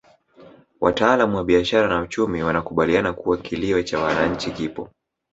[0.81, 4.89] Wataalamu wa biashara na uchumi wanakubaliana kuwa kilio cha wananchi kipo